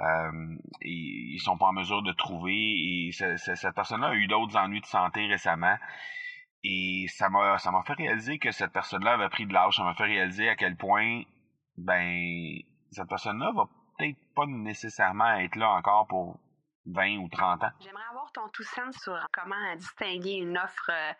euh, 0.00 0.56
et, 0.82 1.34
ils 1.34 1.40
sont 1.40 1.56
pas 1.56 1.66
en 1.66 1.72
mesure 1.72 2.02
de 2.02 2.12
trouver. 2.12 2.54
Et 2.54 3.10
cette 3.12 3.74
personne-là 3.74 4.08
a 4.08 4.14
eu 4.14 4.26
d'autres 4.26 4.56
ennuis 4.56 4.80
de 4.80 4.86
santé 4.86 5.26
récemment. 5.26 5.76
Et 6.62 7.06
ça 7.08 7.30
m'a 7.30 7.58
ça 7.58 7.70
m'a 7.70 7.82
fait 7.82 7.94
réaliser 7.94 8.38
que 8.38 8.50
cette 8.50 8.72
personne-là 8.72 9.14
avait 9.14 9.28
pris 9.30 9.46
de 9.46 9.52
l'âge. 9.52 9.76
Ça 9.76 9.84
m'a 9.84 9.94
fait 9.94 10.04
réaliser 10.04 10.48
à 10.48 10.56
quel 10.56 10.76
point 10.76 11.22
ben 11.76 12.58
cette 12.90 13.08
personne-là 13.08 13.52
va 13.54 13.64
peut-être 13.98 14.18
pas 14.34 14.46
nécessairement 14.46 15.34
être 15.36 15.56
là 15.56 15.70
encore 15.70 16.06
pour 16.06 16.38
20 16.86 17.18
ou 17.18 17.28
30 17.28 17.64
ans. 17.64 17.70
J'aimerais 17.80 18.04
avoir 18.10 18.30
ton 18.32 18.48
tout 18.48 18.64
sens 18.64 18.96
sur 19.02 19.18
comment 19.32 19.76
distinguer 19.76 20.34
une 20.34 20.58
offre 20.58 20.90
euh, 20.90 21.12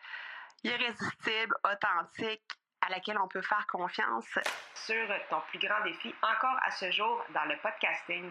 irrésistible, 0.64 1.54
authentique, 1.64 2.42
à 2.80 2.90
laquelle 2.90 3.18
on 3.18 3.28
peut 3.28 3.42
faire 3.42 3.66
confiance. 3.66 4.38
Sur 4.74 5.06
ton 5.28 5.40
plus 5.48 5.58
grand 5.58 5.82
défi 5.84 6.14
encore 6.22 6.58
à 6.62 6.70
ce 6.70 6.90
jour 6.90 7.22
dans 7.34 7.44
le 7.44 7.56
podcasting. 7.62 8.30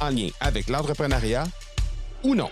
en 0.00 0.10
lien 0.10 0.28
avec 0.40 0.68
l'entrepreneuriat 0.68 1.44
ou 2.24 2.34
non. 2.34 2.50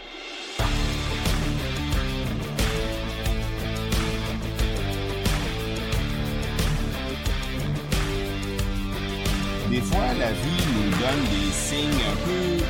des 9.76 9.82
fois, 9.82 10.14
la 10.18 10.32
vie 10.32 10.64
nous 10.74 10.90
donne 10.90 11.24
des 11.30 11.52
signes 11.52 12.04
un 12.10 12.16
peu 12.24 12.64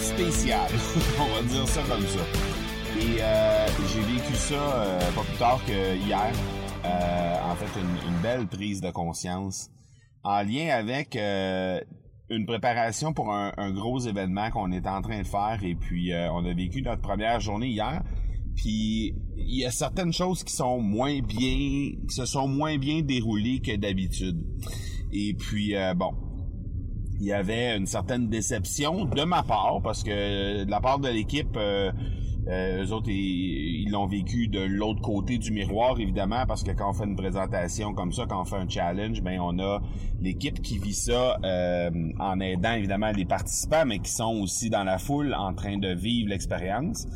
spéciaux. 0.00 0.54
On 1.20 1.34
va 1.34 1.42
dire 1.42 1.68
ça 1.68 1.80
comme 1.88 2.06
ça. 2.06 2.20
Et 2.98 3.20
euh, 3.20 3.66
j'ai 3.92 4.00
vécu 4.00 4.34
ça 4.34 4.54
euh, 4.54 5.12
pas 5.12 5.22
plus 5.22 5.38
tard 5.38 5.60
que 5.64 5.96
hier. 5.96 6.32
Euh, 6.84 7.36
en 7.44 7.54
fait, 7.54 7.80
une, 7.80 8.20
belle 8.20 8.48
prise 8.48 8.80
de 8.80 8.90
conscience 8.90 9.70
en 10.24 10.42
lien 10.42 10.70
avec 10.70 11.16
une 12.30 12.46
préparation 12.46 13.12
pour 13.12 13.32
un, 13.32 13.72
gros 13.72 14.00
événement 14.00 14.50
qu'on 14.50 14.70
est 14.72 14.86
en 14.86 15.00
train 15.02 15.22
de 15.22 15.26
faire. 15.26 15.58
Et 15.62 15.74
puis, 15.74 16.12
on 16.32 16.44
a 16.44 16.52
vécu 16.52 16.82
notre 16.82 17.02
première 17.02 17.40
journée 17.40 17.68
hier. 17.68 18.02
Puis 18.58 19.14
il 19.36 19.60
y 19.60 19.64
a 19.64 19.70
certaines 19.70 20.12
choses 20.12 20.42
qui 20.42 20.52
sont 20.52 20.80
moins 20.80 21.20
bien, 21.20 21.92
qui 22.08 22.14
se 22.14 22.26
sont 22.26 22.48
moins 22.48 22.76
bien 22.76 23.02
déroulées 23.02 23.60
que 23.60 23.76
d'habitude. 23.76 24.36
Et 25.12 25.34
puis, 25.34 25.76
euh, 25.76 25.94
bon, 25.94 26.12
il 27.20 27.26
y 27.26 27.32
avait 27.32 27.76
une 27.76 27.86
certaine 27.86 28.28
déception 28.28 29.04
de 29.04 29.22
ma 29.22 29.42
part, 29.42 29.80
parce 29.82 30.02
que 30.02 30.64
de 30.64 30.70
la 30.70 30.80
part 30.80 30.98
de 30.98 31.08
l'équipe, 31.08 31.56
euh, 31.56 31.92
euh 32.48 32.84
eux 32.84 32.92
autres, 32.92 33.10
ils 33.10 33.88
l'ont 33.90 34.06
vécu 34.06 34.48
de 34.48 34.60
l'autre 34.60 35.00
côté 35.00 35.38
du 35.38 35.52
miroir, 35.52 35.98
évidemment, 36.00 36.44
parce 36.46 36.62
que 36.62 36.70
quand 36.72 36.90
on 36.90 36.92
fait 36.92 37.04
une 37.04 37.16
présentation 37.16 37.92
comme 37.94 38.12
ça, 38.12 38.26
quand 38.28 38.40
on 38.40 38.44
fait 38.44 38.56
un 38.56 38.68
challenge, 38.68 39.22
ben 39.22 39.38
on 39.40 39.58
a 39.58 39.80
l'équipe 40.20 40.60
qui 40.62 40.78
vit 40.78 40.94
ça 40.94 41.38
euh, 41.44 41.90
en 42.18 42.40
aidant 42.40 42.72
évidemment 42.72 43.10
les 43.10 43.24
participants, 43.24 43.84
mais 43.86 43.98
qui 43.98 44.10
sont 44.10 44.40
aussi 44.42 44.70
dans 44.70 44.84
la 44.84 44.98
foule 44.98 45.34
en 45.34 45.54
train 45.54 45.78
de 45.78 45.92
vivre 45.94 46.30
l'expérience. 46.30 47.06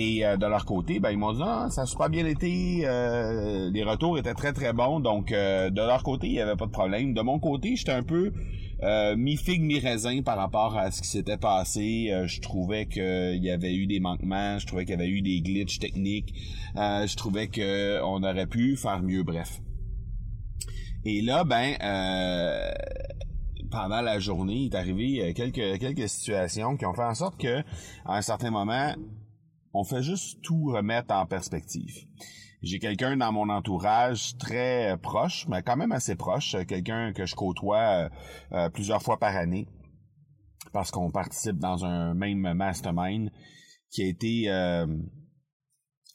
Et 0.00 0.24
euh, 0.24 0.36
de 0.36 0.46
leur 0.46 0.64
côté, 0.64 1.00
ben 1.00 1.10
ils 1.10 1.18
m'ont 1.18 1.32
dit 1.32 1.42
ah, 1.44 1.66
ça 1.70 1.82
a 1.82 1.86
super 1.86 2.08
bien 2.08 2.24
été, 2.24 2.82
euh, 2.84 3.68
les 3.68 3.82
retours 3.82 4.16
étaient 4.16 4.32
très 4.32 4.52
très 4.52 4.72
bons, 4.72 5.00
donc 5.00 5.32
euh, 5.32 5.70
de 5.70 5.80
leur 5.80 6.04
côté 6.04 6.28
il 6.28 6.34
y 6.34 6.40
avait 6.40 6.54
pas 6.54 6.66
de 6.66 6.70
problème. 6.70 7.14
De 7.14 7.20
mon 7.20 7.40
côté, 7.40 7.74
j'étais 7.74 7.90
un 7.92 8.04
peu 8.04 8.32
mi 9.16 9.36
figue 9.36 9.62
mi 9.62 9.80
raisin 9.80 10.22
par 10.22 10.36
rapport 10.36 10.78
à 10.78 10.92
ce 10.92 11.02
qui 11.02 11.08
s'était 11.08 11.36
passé. 11.36 12.12
je 12.26 12.40
trouvais 12.40 12.86
qu'il 12.86 13.42
y 13.42 13.50
avait 13.50 13.74
eu 13.74 13.88
des 13.88 13.98
manquements, 13.98 14.60
je 14.60 14.68
trouvais 14.68 14.84
qu'il 14.84 14.92
y 14.92 15.02
avait 15.02 15.08
eu 15.08 15.20
des 15.20 15.40
glitches 15.40 15.80
techniques, 15.80 16.32
je 16.76 17.16
trouvais 17.16 17.48
que 17.48 18.00
on 18.04 18.22
aurait 18.22 18.46
pu 18.46 18.76
faire 18.76 19.02
mieux. 19.02 19.24
Bref. 19.24 19.60
Et 21.04 21.22
là, 21.22 21.42
ben 21.42 21.74
pendant 23.68 24.00
la 24.00 24.20
journée, 24.20 24.54
il 24.54 24.66
est 24.66 24.76
arrivé 24.76 25.34
quelques 25.34 25.80
quelques 25.80 26.08
situations 26.08 26.76
qui 26.76 26.86
ont 26.86 26.94
fait 26.94 27.02
en 27.02 27.16
sorte 27.16 27.36
que 27.36 27.64
à 28.06 28.16
un 28.16 28.22
certain 28.22 28.52
moment 28.52 28.94
on 29.78 29.84
fait 29.84 30.02
juste 30.02 30.42
tout 30.42 30.72
remettre 30.72 31.14
en 31.14 31.24
perspective. 31.24 31.94
J'ai 32.62 32.80
quelqu'un 32.80 33.16
dans 33.16 33.30
mon 33.30 33.48
entourage 33.48 34.36
très 34.36 34.98
proche, 35.00 35.46
mais 35.46 35.62
quand 35.62 35.76
même 35.76 35.92
assez 35.92 36.16
proche, 36.16 36.56
quelqu'un 36.66 37.12
que 37.12 37.26
je 37.26 37.36
côtoie 37.36 37.78
euh, 37.78 38.08
euh, 38.52 38.70
plusieurs 38.70 39.00
fois 39.00 39.20
par 39.20 39.36
année, 39.36 39.68
parce 40.72 40.90
qu'on 40.90 41.12
participe 41.12 41.58
dans 41.58 41.84
un 41.84 42.14
même 42.14 42.54
mastermind 42.54 43.30
qui 43.92 44.02
a 44.02 44.06
été 44.06 44.50
euh, 44.50 44.88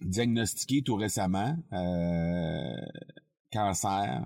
diagnostiqué 0.01 0.81
tout 0.83 0.95
récemment, 0.95 1.55
cancer, 3.49 4.25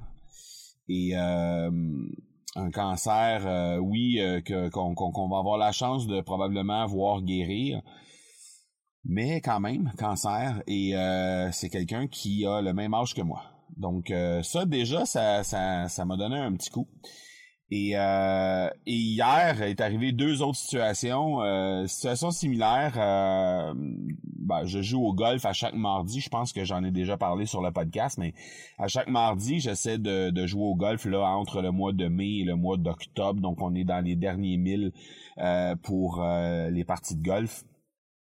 et 0.89 1.15
un 1.15 2.71
cancer, 2.73 3.79
oui, 3.83 4.19
qu'on 4.47 5.29
va 5.29 5.37
avoir 5.37 5.59
la 5.59 5.71
chance 5.71 6.07
de 6.07 6.21
probablement 6.21 6.87
voir 6.87 7.21
guérir, 7.21 7.83
mais 9.05 9.41
quand 9.41 9.59
même, 9.59 9.91
cancer, 9.97 10.61
et 10.67 10.95
euh, 10.95 11.51
c'est 11.51 11.69
quelqu'un 11.69 12.07
qui 12.07 12.45
a 12.45 12.61
le 12.61 12.73
même 12.73 12.93
âge 12.93 13.13
que 13.13 13.21
moi. 13.21 13.43
Donc 13.77 14.11
euh, 14.11 14.41
ça 14.43 14.65
déjà, 14.65 15.05
ça, 15.05 15.43
ça, 15.43 15.87
ça 15.87 16.05
m'a 16.05 16.17
donné 16.17 16.37
un 16.37 16.53
petit 16.53 16.69
coup. 16.69 16.87
Et, 17.69 17.97
euh, 17.97 18.69
et 18.85 18.95
hier 18.95 19.61
est 19.61 19.81
arrivé 19.81 20.13
deux 20.13 20.41
autres 20.41 20.57
situations, 20.57 21.41
euh, 21.41 21.85
situations 21.85 22.31
similaires. 22.31 22.93
Euh, 22.95 23.73
ben, 23.75 24.65
je 24.65 24.81
joue 24.81 25.03
au 25.03 25.13
golf 25.13 25.45
à 25.45 25.51
chaque 25.51 25.73
mardi. 25.73 26.21
Je 26.21 26.29
pense 26.29 26.53
que 26.53 26.63
j'en 26.63 26.81
ai 26.85 26.91
déjà 26.91 27.17
parlé 27.17 27.45
sur 27.45 27.61
le 27.61 27.71
podcast, 27.71 28.17
mais 28.19 28.33
à 28.77 28.87
chaque 28.87 29.09
mardi, 29.09 29.59
j'essaie 29.59 29.97
de, 29.97 30.29
de 30.29 30.47
jouer 30.47 30.63
au 30.63 30.75
golf 30.75 31.03
là 31.05 31.23
entre 31.31 31.61
le 31.61 31.71
mois 31.71 31.91
de 31.91 32.07
mai 32.07 32.37
et 32.37 32.43
le 32.45 32.55
mois 32.55 32.77
d'octobre. 32.77 33.41
Donc 33.41 33.61
on 33.61 33.75
est 33.75 33.83
dans 33.83 33.99
les 33.99 34.15
derniers 34.15 34.55
milles 34.55 34.93
pour 35.83 36.23
les 36.23 36.83
parties 36.85 37.17
de 37.17 37.23
golf. 37.23 37.65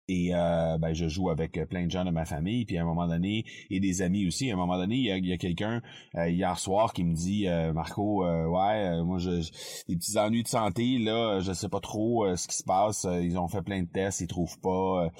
Et 0.09 0.35
euh, 0.35 0.79
ben, 0.79 0.95
je 0.95 1.07
joue 1.07 1.29
avec 1.29 1.61
plein 1.69 1.85
de 1.85 1.91
gens 1.91 2.05
de 2.05 2.11
ma 2.11 2.25
famille, 2.25 2.65
puis 2.65 2.79
à 2.79 2.83
un 2.83 2.87
moment 2.87 3.07
donné, 3.07 3.45
et 3.71 3.79
des 3.79 4.01
amis 4.01 4.27
aussi. 4.27 4.51
À 4.51 4.55
un 4.55 4.57
moment 4.57 4.79
donné, 4.79 4.97
il 4.97 5.27
y 5.27 5.33
a, 5.33 5.37
quelqu'un 5.37 5.83
euh, 6.17 6.31
hier 6.31 6.59
soir 6.59 6.95
qui 6.95 7.05
me 7.05 7.15
dit 7.15 7.47
euh, 7.47 7.75
Marco, 7.75 8.25
ouais, 8.25 9.03
moi 9.03 9.19
je, 9.19 9.43
des 9.87 9.97
petits 9.97 10.19
ennuis 10.19 10.43
de 10.43 10.49
santé, 10.49 10.99
là, 10.99 11.41
je 11.41 11.53
sais 11.53 11.69
pas 11.69 11.81
trop 11.81 12.35
ce 12.37 12.49
qui 12.49 12.57
se 12.57 12.65
passe. 12.65 13.07
Ils 13.21 13.39
ont 13.39 13.49
fait 13.49 13.63
plein 13.63 13.83
de 13.83 13.89
tests, 13.89 14.23
ils 14.23 14.27
trouvent 14.27 14.59
pas 14.61 15.11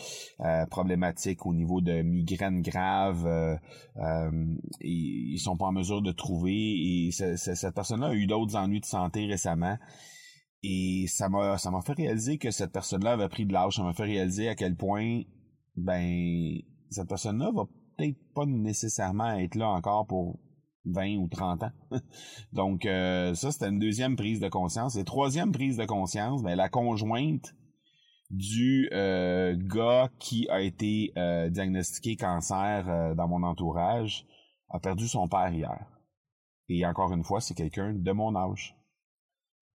problématique 0.71 1.45
au 1.45 1.53
niveau 1.53 1.81
de 1.83 2.01
migraines 2.03 2.63
graves. 2.63 3.29
ils, 4.81 5.33
ils 5.35 5.39
sont 5.39 5.57
pas 5.57 5.67
en 5.67 5.73
mesure 5.73 6.01
de 6.01 6.13
trouver. 6.13 7.07
Et 7.07 7.11
cette 7.11 7.75
personne-là 7.75 8.09
a 8.09 8.15
eu 8.15 8.27
d'autres 8.27 8.57
ennuis 8.57 8.81
de 8.81 8.87
santé 8.87 9.27
récemment. 9.27 9.77
Et 10.63 11.07
ça 11.09 11.29
m'a 11.29 11.57
ça 11.59 11.71
m'a 11.71 11.83
fait 11.83 11.93
réaliser 11.93 12.39
que 12.39 12.51
cette 12.51 12.73
personne-là 12.73 13.13
avait 13.13 13.29
pris 13.29 13.47
de 13.47 13.53
l'âge. 13.53 13.77
Ça 13.77 13.83
m'a 13.83 13.93
fait 13.93 14.05
réaliser 14.05 14.49
à 14.49 14.55
quel 14.55 14.77
point 14.77 15.23
ben 15.77 16.59
cette 16.91 17.09
personne-là 17.09 17.53
va 17.55 17.65
peut-être 17.97 18.19
pas 18.35 18.47
nécessairement 18.47 19.33
être 19.39 19.55
là 19.55 19.69
encore 19.69 20.07
pour 20.07 20.39
20 20.87 21.17
ou 21.17 21.29
30 21.29 21.65
ans. 21.65 21.73
Donc 22.53 22.87
euh, 22.87 23.35
ça, 23.35 23.53
c'était 23.53 23.69
une 23.69 23.79
deuxième 23.79 24.17
prise 24.17 24.41
de 24.41 24.49
conscience. 24.49 24.97
Et 24.97 25.05
troisième 25.05 25.53
prise 25.53 25.77
de 25.77 25.85
conscience, 25.85 26.43
ben, 26.43 26.57
la 26.57 26.69
conjointe 26.69 27.55
du 28.31 28.89
euh, 28.93 29.57
gars 29.57 30.11
qui 30.19 30.49
a 30.51 30.61
été 30.61 31.13
euh, 31.17 31.49
diagnostiqué 31.51 32.17
cancer 32.17 33.15
dans 33.15 33.29
mon 33.29 33.43
entourage 33.43 34.27
a 34.71 34.79
perdu 34.79 35.09
son 35.09 35.29
père 35.29 35.53
hier. 35.53 35.87
Et 36.69 36.85
encore 36.85 37.13
une 37.13 37.25
fois, 37.25 37.41
c'est 37.41 37.55
quelqu'un 37.55 37.95
de 37.95 38.13
mon 38.13 38.37
âge. 38.37 38.78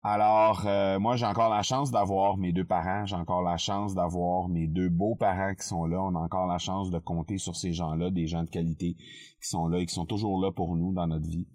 Alors, 0.02 0.67
euh, 0.67 0.99
moi, 0.99 1.17
j'ai 1.17 1.26
encore 1.26 1.50
la 1.50 1.62
chance 1.62 1.91
d'avoir 1.91 2.38
mes 2.38 2.52
deux 2.52 2.64
parents, 2.64 3.05
j'ai 3.05 3.17
encore 3.17 3.43
la 3.43 3.58
chance 3.58 3.94
d'avoir 3.94 4.49
mes 4.49 4.67
deux 4.67 4.88
beaux-parents 4.88 5.55
qui 5.55 5.67
sont 5.67 5.85
là, 5.85 6.02
on 6.02 6.14
a 6.14 6.19
encore 6.19 6.47
la 6.47 6.56
chance 6.56 6.91
de 6.91 6.99
compter 6.99 7.37
sur 7.37 7.55
ces 7.55 7.75
gens-là, 7.75 8.11
des 8.11 8.26
gens 8.26 8.43
de 8.43 8.49
qualité 8.49 8.94
qui 8.94 9.49
sont 9.49 9.69
là 9.69 9.79
et 9.79 9.85
qui 9.85 9.93
sont 9.93 10.06
toujours 10.06 10.41
là 10.41 10.52
pour 10.52 10.75
nous 10.75 10.94
dans 10.94 11.06
notre 11.06 11.29
vie. 11.29 11.47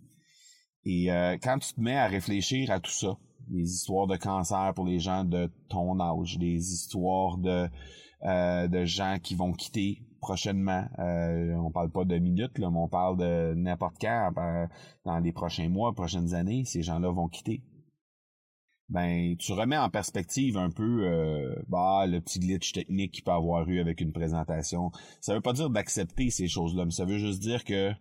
Et 0.83 1.11
euh, 1.11 1.37
quand 1.41 1.57
tu 1.57 1.73
te 1.73 1.81
mets 1.81 1.97
à 1.97 2.05
réfléchir 2.05 2.69
à 2.69 2.79
tout 2.79 2.91
ça, 2.91 3.17
les 3.49 3.63
histoires 3.63 4.05
de 4.05 4.15
cancer 4.15 4.73
pour 4.75 4.85
les 4.85 4.99
gens 4.99 5.23
de 5.23 5.51
ton 5.69 5.99
âge, 5.99 6.37
les 6.39 6.71
histoires 6.71 7.39
de, 7.39 7.67
euh, 8.25 8.67
de 8.67 8.85
gens 8.85 9.17
qui 9.21 9.33
vont 9.33 9.53
quitter 9.53 10.03
prochainement. 10.21 10.85
Euh, 10.99 11.55
on 11.55 11.71
parle 11.71 11.89
pas 11.89 12.05
de 12.05 12.17
minutes, 12.19 12.59
là, 12.59 12.69
mais 12.69 12.77
on 12.77 12.87
parle 12.87 13.17
de 13.17 13.55
n'importe 13.55 13.95
quand, 13.99 14.31
dans 15.03 15.19
les 15.19 15.31
prochains 15.31 15.69
mois, 15.69 15.93
prochaines 15.93 16.35
années, 16.35 16.63
ces 16.65 16.83
gens-là 16.83 17.11
vont 17.11 17.27
quitter 17.27 17.63
ben 18.89 19.35
tu 19.37 19.53
remets 19.53 19.77
en 19.77 19.89
perspective 19.89 20.57
un 20.57 20.69
peu 20.69 21.05
euh, 21.05 21.55
bah, 21.67 22.05
le 22.07 22.21
petit 22.21 22.39
glitch 22.39 22.71
technique 22.71 23.13
qu'il 23.13 23.23
peut 23.23 23.31
avoir 23.31 23.67
eu 23.67 23.79
avec 23.79 23.99
une 24.01 24.13
présentation. 24.13 24.91
Ça 25.21 25.33
veut 25.33 25.41
pas 25.41 25.53
dire 25.53 25.69
d'accepter 25.69 26.29
ces 26.29 26.47
choses-là, 26.47 26.85
mais 26.85 26.91
ça 26.91 27.05
veut 27.05 27.17
juste 27.17 27.41
dire 27.41 27.63
que 27.63 27.91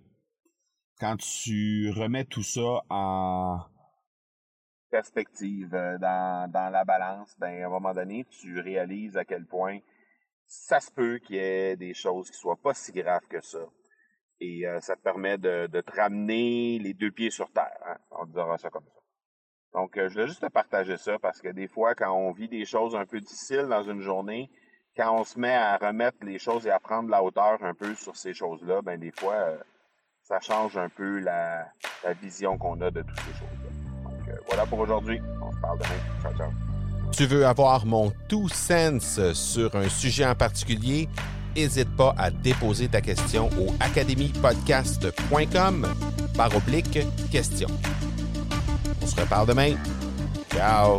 quand 1.00 1.16
tu 1.16 1.90
remets 1.90 2.24
tout 2.24 2.42
ça 2.42 2.82
en 2.90 3.60
perspective 4.90 5.74
euh, 5.74 5.98
dans, 5.98 6.50
dans 6.52 6.70
la 6.70 6.84
balance, 6.84 7.34
ben 7.38 7.62
à 7.62 7.66
un 7.66 7.70
moment 7.70 7.94
donné, 7.94 8.24
tu 8.30 8.60
réalises 8.60 9.16
à 9.16 9.24
quel 9.24 9.46
point 9.46 9.80
ça 10.46 10.80
se 10.80 10.90
peut 10.92 11.18
qu'il 11.18 11.36
y 11.36 11.38
ait 11.38 11.76
des 11.76 11.94
choses 11.94 12.30
qui 12.30 12.36
soient 12.36 12.60
pas 12.62 12.74
si 12.74 12.92
graves 12.92 13.26
que 13.28 13.40
ça. 13.40 13.66
Et 14.40 14.66
euh, 14.66 14.80
ça 14.80 14.96
te 14.96 15.02
permet 15.02 15.38
de, 15.38 15.66
de 15.66 15.80
te 15.80 15.92
ramener 15.92 16.78
les 16.78 16.94
deux 16.94 17.10
pieds 17.10 17.30
sur 17.30 17.50
terre. 17.50 17.78
Hein? 17.88 17.96
On 18.10 18.26
dira 18.26 18.58
ça 18.58 18.70
comme 18.70 18.84
ça. 18.84 19.03
Donc, 19.74 19.96
euh, 19.96 20.08
je 20.08 20.14
voulais 20.14 20.28
juste 20.28 20.42
te 20.42 20.46
partager 20.46 20.96
ça 20.96 21.18
parce 21.18 21.40
que 21.40 21.48
des 21.48 21.66
fois, 21.66 21.96
quand 21.96 22.12
on 22.12 22.30
vit 22.32 22.48
des 22.48 22.64
choses 22.64 22.94
un 22.94 23.04
peu 23.04 23.18
difficiles 23.20 23.66
dans 23.68 23.82
une 23.82 24.00
journée, 24.00 24.48
quand 24.96 25.18
on 25.18 25.24
se 25.24 25.36
met 25.38 25.54
à 25.54 25.76
remettre 25.76 26.18
les 26.22 26.38
choses 26.38 26.66
et 26.66 26.70
à 26.70 26.78
prendre 26.78 27.10
la 27.10 27.22
hauteur 27.22 27.58
un 27.62 27.74
peu 27.74 27.94
sur 27.96 28.16
ces 28.16 28.32
choses-là, 28.32 28.80
ben 28.82 28.98
des 29.00 29.10
fois, 29.10 29.34
euh, 29.34 29.58
ça 30.22 30.38
change 30.40 30.76
un 30.76 30.88
peu 30.88 31.18
la, 31.18 31.66
vision 32.22 32.56
qu'on 32.56 32.80
a 32.80 32.92
de 32.92 33.02
toutes 33.02 33.20
ces 33.20 33.32
choses-là. 33.32 33.70
Donc, 34.04 34.28
euh, 34.28 34.36
voilà 34.46 34.64
pour 34.64 34.78
aujourd'hui. 34.78 35.20
On 35.42 35.50
se 35.50 35.58
parle 35.58 35.78
demain. 35.78 35.98
Ciao, 36.22 36.32
ciao. 36.36 36.52
Tu 37.10 37.26
veux 37.26 37.44
avoir 37.44 37.84
mon 37.84 38.12
tout 38.28 38.48
sens 38.48 39.20
sur 39.32 39.74
un 39.74 39.88
sujet 39.88 40.26
en 40.26 40.36
particulier? 40.36 41.08
N'hésite 41.56 41.96
pas 41.96 42.14
à 42.18 42.30
déposer 42.30 42.88
ta 42.88 43.00
question 43.00 43.48
au 43.58 43.74
academypodcast.com 43.80 45.88
par 46.36 46.54
oblique 46.56 47.00
question. 47.30 47.68
On 49.04 49.06
se 49.06 49.16
reparle 49.16 49.46
demain. 49.46 49.76
Ciao! 50.50 50.98